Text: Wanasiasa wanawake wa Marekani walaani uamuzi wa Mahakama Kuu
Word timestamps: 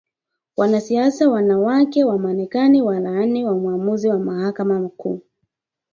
Wanasiasa 0.57 1.29
wanawake 1.29 2.03
wa 2.03 2.19
Marekani 2.19 2.81
walaani 2.81 3.45
uamuzi 3.45 4.07
wa 4.09 4.19
Mahakama 4.19 4.89
Kuu 4.89 5.21